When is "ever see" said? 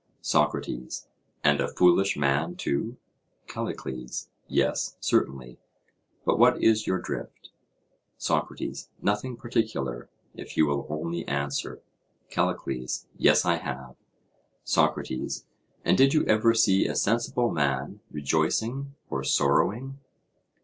16.25-16.87